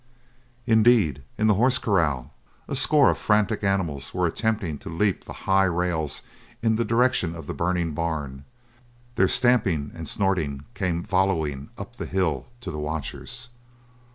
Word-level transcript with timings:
Indeed, 0.65 1.21
in 1.37 1.45
the 1.45 1.53
horse 1.53 1.77
corral 1.77 2.33
a 2.67 2.73
score 2.75 3.11
of 3.11 3.19
frantic 3.19 3.63
animals 3.63 4.15
were 4.15 4.25
attempting 4.25 4.79
to 4.79 4.89
leap 4.89 5.25
the 5.25 5.33
high 5.45 5.65
rails 5.65 6.23
in 6.63 6.75
the 6.75 6.83
direction 6.83 7.35
of 7.35 7.45
the 7.45 7.53
burning 7.53 7.93
barn. 7.93 8.43
Their 9.13 9.27
stamping 9.27 9.91
and 9.93 10.09
snorting 10.09 10.63
came 10.73 11.03
volleying 11.03 11.69
up 11.77 11.97
the 11.97 12.07
hill 12.07 12.47
to 12.61 12.71
the 12.71 12.79
watchers. 12.79 13.49